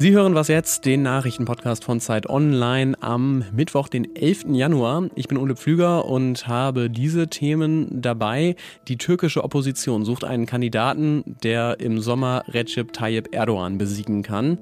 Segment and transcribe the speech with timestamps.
[0.00, 4.44] Sie hören was jetzt, den Nachrichtenpodcast von Zeit Online am Mittwoch, den 11.
[4.50, 5.08] Januar.
[5.16, 8.54] Ich bin Ole Pflüger und habe diese Themen dabei.
[8.86, 14.60] Die türkische Opposition sucht einen Kandidaten, der im Sommer Recep Tayyip Erdogan besiegen kann.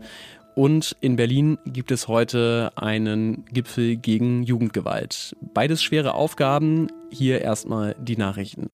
[0.55, 5.37] Und in Berlin gibt es heute einen Gipfel gegen Jugendgewalt.
[5.53, 6.89] Beides schwere Aufgaben.
[7.11, 8.71] Hier erstmal die Nachrichten.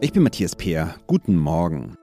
[0.00, 0.94] Ich bin Matthias Peer.
[1.08, 1.96] Guten Morgen.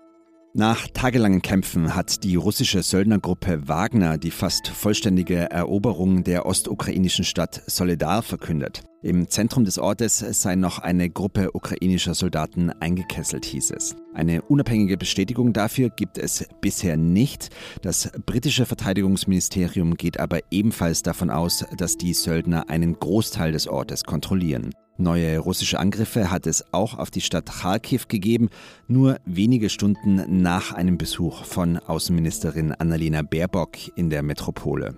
[0.55, 7.61] Nach tagelangen Kämpfen hat die russische Söldnergruppe Wagner die fast vollständige Eroberung der ostukrainischen Stadt
[7.67, 8.81] Soledar verkündet.
[9.03, 13.95] Im Zentrum des Ortes sei noch eine Gruppe ukrainischer Soldaten eingekesselt, hieß es.
[14.15, 17.49] Eine unabhängige Bestätigung dafür gibt es bisher nicht.
[17.83, 24.03] Das britische Verteidigungsministerium geht aber ebenfalls davon aus, dass die Söldner einen Großteil des Ortes
[24.03, 24.71] kontrollieren.
[24.99, 28.49] Neue russische Angriffe hat es auch auf die Stadt Kharkiv gegeben,
[28.89, 34.95] nur wenige Stunden nach einem Besuch von Außenministerin Annalena Baerbock in der Metropole.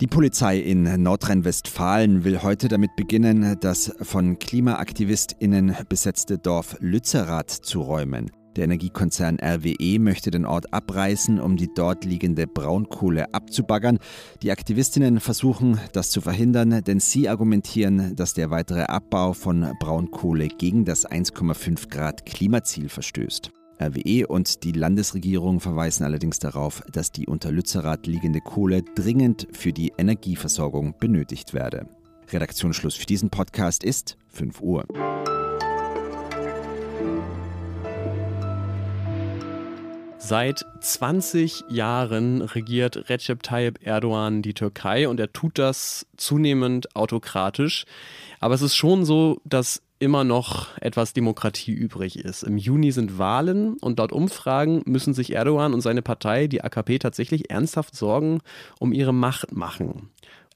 [0.00, 7.82] Die Polizei in Nordrhein-Westfalen will heute damit beginnen, das von KlimaaktivistInnen besetzte Dorf Lützerath zu
[7.82, 8.30] räumen.
[8.56, 13.98] Der Energiekonzern RWE möchte den Ort abreißen, um die dort liegende Braunkohle abzubaggern.
[14.42, 20.48] Die Aktivistinnen versuchen, das zu verhindern, denn sie argumentieren, dass der weitere Abbau von Braunkohle
[20.48, 23.52] gegen das 1,5 Grad Klimaziel verstößt.
[23.80, 29.72] RWE und die Landesregierung verweisen allerdings darauf, dass die unter Lützerath liegende Kohle dringend für
[29.72, 31.86] die Energieversorgung benötigt werde.
[32.30, 34.84] Redaktionsschluss für diesen Podcast ist 5 Uhr.
[40.30, 47.84] Seit 20 Jahren regiert Recep Tayyip Erdogan die Türkei und er tut das zunehmend autokratisch.
[48.38, 52.44] Aber es ist schon so, dass immer noch etwas Demokratie übrig ist.
[52.44, 57.00] Im Juni sind Wahlen und laut Umfragen müssen sich Erdogan und seine Partei, die AKP,
[57.00, 58.38] tatsächlich ernsthaft Sorgen
[58.78, 60.10] um ihre Macht machen.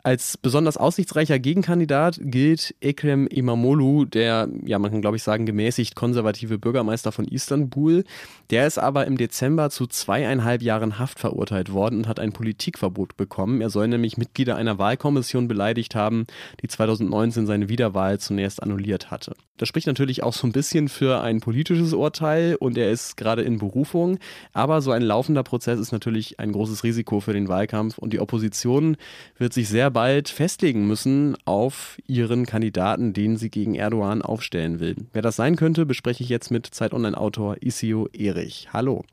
[0.06, 5.94] Als besonders aussichtsreicher Gegenkandidat gilt Ekrem Imamoglu, der, ja, man kann glaube ich sagen, gemäßigt
[5.94, 8.04] konservative Bürgermeister von Istanbul.
[8.50, 13.16] Der ist aber im Dezember zu zweieinhalb Jahren Haft verurteilt worden und hat ein Politikverbot
[13.16, 13.62] bekommen.
[13.62, 16.26] Er soll nämlich Mitglieder einer Wahlkommission beleidigt haben,
[16.60, 19.34] die 2019 seine Wiederwahl zunächst annulliert hatte.
[19.56, 23.40] Das spricht natürlich auch so ein bisschen für ein politisches Urteil und er ist gerade
[23.40, 24.18] in Berufung.
[24.52, 28.20] Aber so ein laufender Prozess ist natürlich ein großes Risiko für den Wahlkampf und die
[28.20, 28.98] Opposition
[29.38, 34.96] wird sich sehr bald festlegen müssen auf ihren Kandidaten, den sie gegen Erdogan aufstellen will.
[35.14, 38.68] Wer das sein könnte, bespreche ich jetzt mit Zeit Online-Autor Isio Erich.
[38.74, 39.06] Hallo.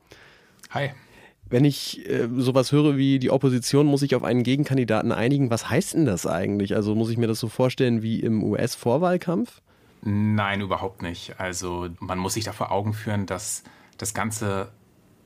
[0.68, 0.90] Hi.
[1.48, 5.70] Wenn ich äh, sowas höre wie die Opposition muss sich auf einen Gegenkandidaten einigen, was
[5.70, 6.74] heißt denn das eigentlich?
[6.76, 9.62] Also muss ich mir das so vorstellen wie im US-Vorwahlkampf?
[10.02, 11.38] Nein, überhaupt nicht.
[11.38, 13.62] Also man muss sich da vor Augen führen, dass
[13.98, 14.68] das ganze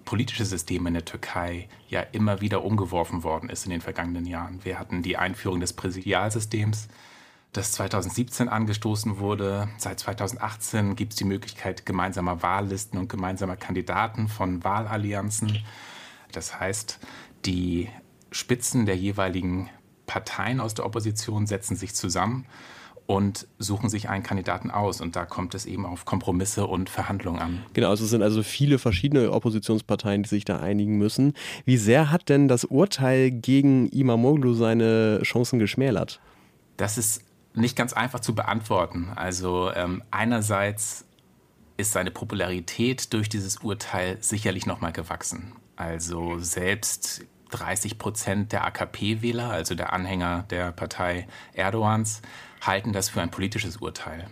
[0.06, 4.64] politische System in der Türkei ja immer wieder umgeworfen worden ist in den vergangenen Jahren.
[4.64, 6.88] Wir hatten die Einführung des Präsidialsystems,
[7.52, 9.68] das 2017 angestoßen wurde.
[9.76, 15.62] Seit 2018 gibt es die Möglichkeit gemeinsamer Wahllisten und gemeinsamer Kandidaten von Wahlallianzen.
[16.32, 16.98] Das heißt,
[17.44, 17.90] die
[18.30, 19.68] Spitzen der jeweiligen
[20.06, 22.46] Parteien aus der Opposition setzen sich zusammen
[23.06, 25.00] und suchen sich einen Kandidaten aus.
[25.00, 27.62] Und da kommt es eben auf Kompromisse und Verhandlungen an.
[27.72, 31.34] Genau, also es sind also viele verschiedene Oppositionsparteien, die sich da einigen müssen.
[31.64, 36.20] Wie sehr hat denn das Urteil gegen Imamoglu seine Chancen geschmälert?
[36.76, 37.22] Das ist
[37.54, 39.08] nicht ganz einfach zu beantworten.
[39.14, 41.06] Also ähm, einerseits
[41.76, 45.52] ist seine Popularität durch dieses Urteil sicherlich nochmal gewachsen.
[45.76, 52.22] Also selbst 30 Prozent der AKP-Wähler, also der Anhänger der Partei Erdogans,
[52.60, 54.26] halten das für ein politisches Urteil.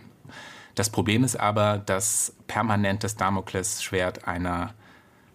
[0.75, 4.73] Das Problem ist aber, dass permanent das Damoklesschwert einer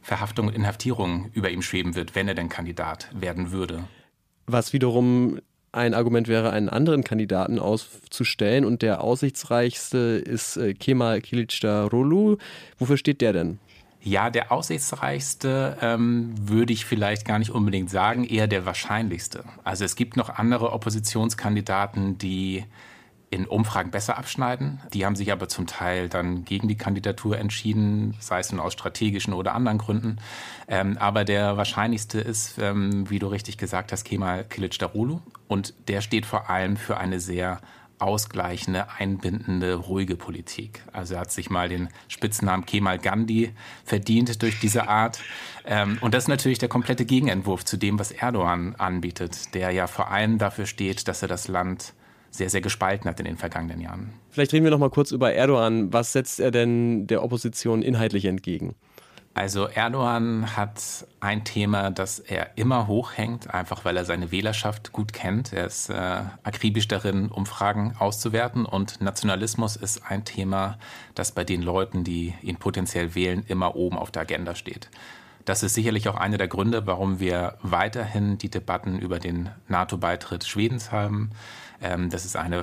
[0.03, 3.85] Verhaftung und Inhaftierung über ihm schweben wird, wenn er denn Kandidat werden würde.
[4.47, 5.41] Was wiederum
[5.73, 12.39] ein Argument wäre, einen anderen Kandidaten auszustellen und der aussichtsreichste ist äh, Kemal Kilicdaroglu.
[12.79, 13.59] Wofür steht der denn?
[14.03, 19.45] Ja, der aussichtsreichste ähm, würde ich vielleicht gar nicht unbedingt sagen, eher der wahrscheinlichste.
[19.63, 22.65] Also es gibt noch andere Oppositionskandidaten, die
[23.31, 24.81] in Umfragen besser abschneiden.
[24.93, 28.73] Die haben sich aber zum Teil dann gegen die Kandidatur entschieden, sei es nun aus
[28.73, 30.17] strategischen oder anderen Gründen.
[30.67, 35.21] Ähm, aber der wahrscheinlichste ist, ähm, wie du richtig gesagt hast, Kemal Kilicdaroglu.
[35.47, 37.61] Und der steht vor allem für eine sehr
[38.01, 40.83] ausgleichende, einbindende, ruhige Politik.
[40.93, 43.53] Also er hat sich mal den Spitznamen Kemal Gandhi
[43.85, 45.21] verdient durch diese Art.
[45.65, 49.87] Ähm, und das ist natürlich der komplette Gegenentwurf zu dem, was Erdogan anbietet, der ja
[49.87, 51.95] vor allem dafür steht, dass er das Land
[52.31, 54.13] sehr, sehr gespalten hat in den vergangenen Jahren.
[54.31, 55.93] Vielleicht reden wir noch mal kurz über Erdogan.
[55.93, 58.77] Was setzt er denn der Opposition inhaltlich entgegen?
[59.33, 65.13] Also Erdogan hat ein Thema, das er immer hochhängt, einfach weil er seine Wählerschaft gut
[65.13, 65.53] kennt.
[65.53, 70.79] Er ist äh, akribisch darin, Umfragen auszuwerten und Nationalismus ist ein Thema,
[71.15, 74.91] das bei den Leuten, die ihn potenziell wählen, immer oben auf der Agenda steht.
[75.45, 80.45] Das ist sicherlich auch einer der Gründe, warum wir weiterhin die Debatten über den NATO-Beitritt
[80.45, 81.31] Schwedens haben.
[81.81, 82.63] Ähm, das ist eine,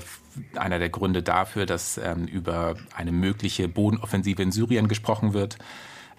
[0.57, 5.57] einer der Gründe dafür, dass ähm, über eine mögliche Bodenoffensive in Syrien gesprochen wird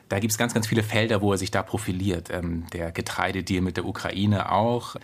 [0.09, 2.31] da gibt es ganz, ganz viele Felder, wo er sich da profiliert.
[2.31, 4.97] Ähm, der Getreidedeal mit der Ukraine auch.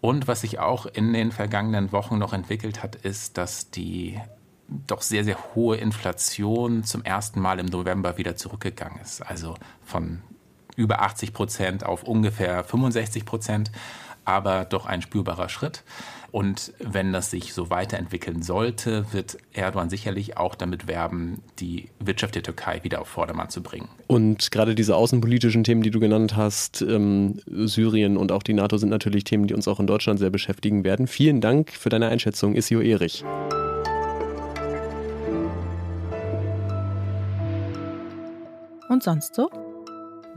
[0.00, 4.20] Und was sich auch in den vergangenen Wochen noch entwickelt hat, ist, dass die
[4.86, 9.22] doch sehr, sehr hohe Inflation zum ersten Mal im November wieder zurückgegangen ist.
[9.22, 10.22] Also von
[10.76, 13.72] über 80 Prozent auf ungefähr 65 Prozent,
[14.24, 15.82] aber doch ein spürbarer Schritt.
[16.30, 22.34] Und wenn das sich so weiterentwickeln sollte, wird Erdogan sicherlich auch damit werben, die Wirtschaft
[22.34, 23.88] der Türkei wieder auf Vordermann zu bringen.
[24.06, 28.76] Und gerade diese außenpolitischen Themen, die du genannt hast, ähm, Syrien und auch die NATO
[28.76, 31.06] sind natürlich Themen, die uns auch in Deutschland sehr beschäftigen werden.
[31.06, 33.24] Vielen Dank für deine Einschätzung, Isio Erich.
[38.88, 39.67] Und sonst so?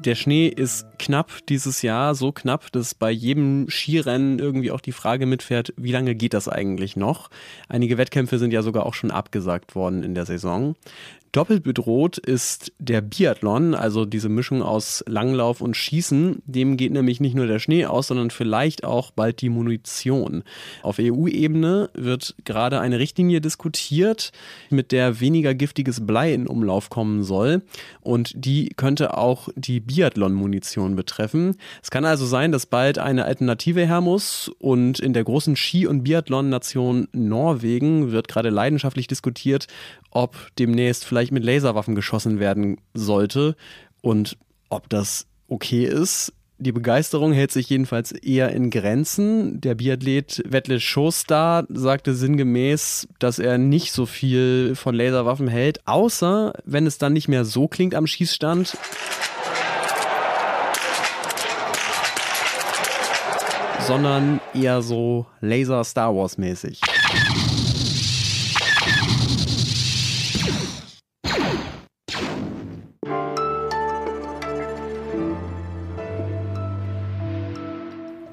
[0.06, 4.94] Der Schnee ist knapp dieses Jahr, so knapp, dass bei jedem Skirennen irgendwie auch die
[4.94, 7.30] Frage mitfährt, wie lange geht das eigentlich noch?
[7.70, 10.76] Einige Wettkämpfe sind ja sogar auch schon abgesagt worden in der Saison.
[11.32, 16.42] Doppelt bedroht ist der Biathlon, also diese Mischung aus Langlauf und Schießen.
[16.46, 20.44] Dem geht nämlich nicht nur der Schnee aus, sondern vielleicht auch bald die Munition.
[20.84, 24.34] Auf EU-Ebene wird gerade eine Richtlinie diskutiert,
[24.70, 27.62] mit der weniger giftiges Blei in Umlauf kommen soll.
[28.02, 31.56] Und die könnte auch die Biathlon-Munition betreffen.
[31.82, 34.52] Es kann also sein, dass bald eine Alternative her muss.
[34.60, 39.68] Und in der großen Ski- und Biathlon-Nation Norwegen wird gerade leidenschaftlich diskutiert,
[40.12, 43.56] ob demnächst vielleicht mit Laserwaffen geschossen werden sollte
[44.02, 44.38] und
[44.70, 46.34] ob das okay ist.
[46.60, 49.60] Die Begeisterung hält sich jedenfalls eher in Grenzen.
[49.62, 56.54] Der Biathlet Wettle Schostar sagte sinngemäß, dass er nicht so viel von Laserwaffen hält, außer
[56.64, 58.78] wenn es dann nicht mehr so klingt am Schießstand.
[63.88, 66.14] sondern eher so Laser Star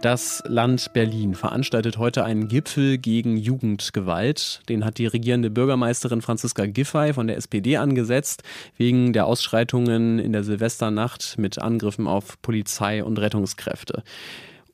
[0.09, 4.63] Das Land Berlin veranstaltet heute einen Gipfel gegen Jugendgewalt.
[4.71, 8.43] Den hat die regierende Bürgermeisterin Franziska Giffey von der SPD angesetzt,
[8.79, 14.03] wegen der Ausschreitungen in der Silvesternacht mit Angriffen auf Polizei und Rettungskräfte.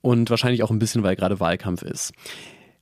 [0.02, 2.12] Und wahrscheinlich auch ein bisschen, weil gerade Wahlkampf ist.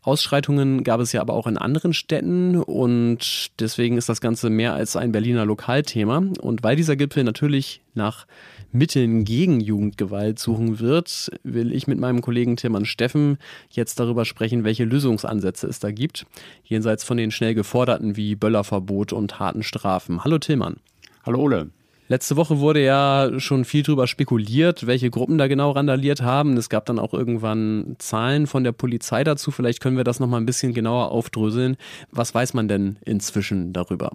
[0.04, 4.74] Ausschreitungen gab es ja aber auch in anderen Städten und deswegen ist das Ganze mehr
[4.74, 6.24] als ein Berliner Lokalthema.
[6.40, 8.26] Und weil dieser Gipfel natürlich nach
[8.72, 13.38] Mitteln gegen Jugendgewalt suchen wird, will ich mit meinem Kollegen Tilman Steffen
[13.70, 16.26] jetzt darüber sprechen, welche Lösungsansätze es da gibt,
[16.64, 20.24] jenseits von den schnell geforderten wie Böllerverbot und harten Strafen.
[20.24, 20.78] Hallo Tillmann.
[21.24, 21.70] Hallo Ole.
[22.08, 26.56] Letzte Woche wurde ja schon viel darüber spekuliert, welche Gruppen da genau randaliert haben.
[26.56, 29.50] Es gab dann auch irgendwann Zahlen von der Polizei dazu.
[29.50, 31.76] Vielleicht können wir das nochmal ein bisschen genauer aufdröseln.
[32.10, 34.12] Was weiß man denn inzwischen darüber?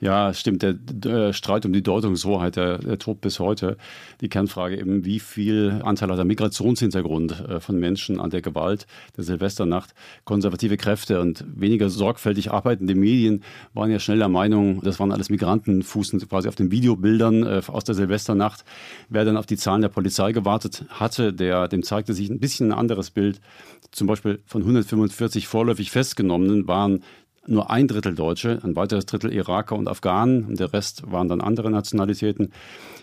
[0.00, 0.62] Ja, stimmt.
[0.62, 3.76] Der, der, Streit um die Deutungshoheit, der, der tobt bis heute.
[4.20, 8.86] Die Kernfrage eben, wie viel Anteil hat der Migrationshintergrund äh, von Menschen an der Gewalt
[9.16, 9.94] der Silvesternacht?
[10.24, 15.30] Konservative Kräfte und weniger sorgfältig arbeitende Medien waren ja schnell der Meinung, das waren alles
[15.30, 18.64] Migranten, fußen quasi auf den Videobildern äh, aus der Silvesternacht.
[19.08, 22.72] Wer dann auf die Zahlen der Polizei gewartet hatte, der, dem zeigte sich ein bisschen
[22.72, 23.40] ein anderes Bild.
[23.90, 27.02] Zum Beispiel von 145 vorläufig Festgenommenen waren
[27.46, 31.40] nur ein Drittel Deutsche, ein weiteres Drittel Iraker und Afghanen und der Rest waren dann
[31.40, 32.52] andere Nationalitäten.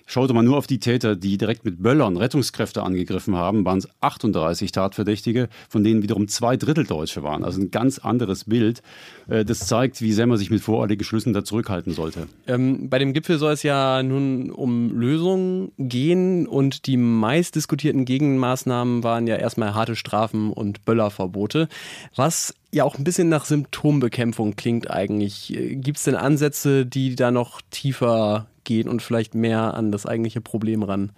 [0.05, 3.87] Schaute man nur auf die Täter, die direkt mit Böllern Rettungskräfte angegriffen haben, waren es
[4.01, 7.45] 38 Tatverdächtige, von denen wiederum zwei Drittel Deutsche waren.
[7.45, 8.81] Also ein ganz anderes Bild.
[9.29, 12.27] Äh, das zeigt, wie sehr man sich mit voreiligen Schlüssen da zurückhalten sollte.
[12.47, 18.03] Ähm, bei dem Gipfel soll es ja nun um Lösungen gehen und die meist diskutierten
[18.03, 21.69] Gegenmaßnahmen waren ja erstmal harte Strafen und Böllerverbote.
[22.15, 25.53] Was ja auch ein bisschen nach Symptombekämpfung klingt eigentlich.
[25.55, 30.41] Gibt es denn Ansätze, die da noch tiefer gehen und vielleicht mehr an das eigentliche
[30.41, 31.11] Problem ran?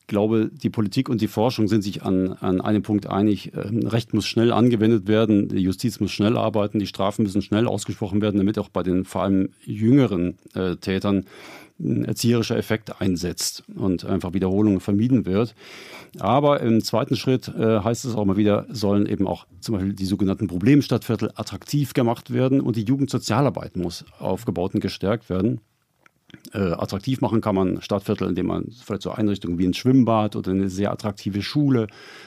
[0.00, 3.52] Ich glaube, die Politik und die Forschung sind sich an, an einem Punkt einig.
[3.54, 7.66] Ähm, Recht muss schnell angewendet werden, die Justiz muss schnell arbeiten, die Strafen müssen schnell
[7.66, 11.24] ausgesprochen werden, damit auch bei den vor allem jüngeren äh, Tätern
[11.80, 15.54] ein erzieherischer Effekt einsetzt und einfach Wiederholungen vermieden wird.
[16.20, 19.92] Aber im zweiten Schritt äh, heißt es auch mal wieder, sollen eben auch zum Beispiel
[19.92, 25.60] die sogenannten Problemstadtviertel attraktiv gemacht werden und die Jugendsozialarbeit muss aufgebaut und gestärkt werden.
[26.52, 30.50] äh, attraktiv machen kann man Stadtviertel, indem man vielleicht so Einrichtungen wie ein Schwimmbad oder
[30.50, 31.86] eine sehr attraktive Schule,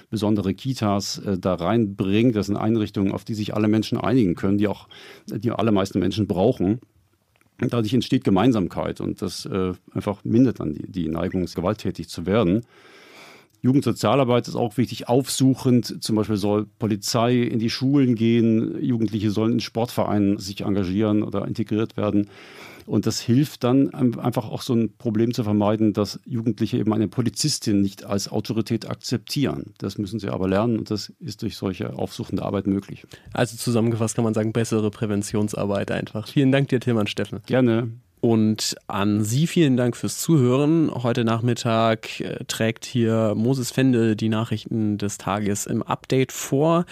[0.10, 2.36] besondere Kitas äh, da reinbringt.
[2.36, 4.88] Das sind Einrichtungen, auf die sich alle Menschen einigen können, die auch
[5.28, 6.80] die allermeisten Menschen brauchen.
[7.60, 12.64] Dadurch entsteht Gemeinsamkeit und das äh, einfach mindert dann die, die Neigung, gewalttätig zu werden.
[13.62, 16.04] Jugendsozialarbeit ist auch wichtig, aufsuchend.
[16.04, 21.48] Zum Beispiel soll Polizei in die Schulen gehen, Jugendliche sollen in Sportvereinen sich engagieren oder
[21.48, 22.30] integriert werden.
[22.86, 27.10] Und das hilft dann einfach auch so ein Problem zu vermeiden, dass Jugendliche eben eine
[27.10, 29.74] Polizistin nicht als Autorität akzeptieren.
[29.78, 33.06] Das müssen sie aber lernen und das ist durch solche aufsuchende Arbeit möglich.
[33.34, 36.30] Also zusammengefasst kann man sagen, bessere Präventionsarbeit einfach.
[36.30, 37.42] Vielen Dank dir, Tilman Steffen.
[37.46, 37.92] Gerne.
[38.20, 40.92] Und an Sie vielen Dank fürs Zuhören.
[40.92, 46.86] Heute Nachmittag äh, trägt hier Moses Fende die Nachrichten des Tages im Update vor.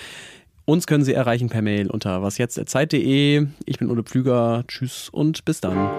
[0.66, 3.48] Uns können Sie erreichen per Mail unter wasjetzt.zeit.de.
[3.66, 4.64] Ich bin Ulle Pflüger.
[4.68, 5.90] Tschüss und bis dann.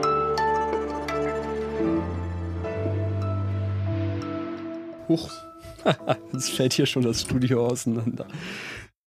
[5.08, 5.30] Huch.
[6.32, 8.26] Jetzt fällt hier schon das Studio auseinander.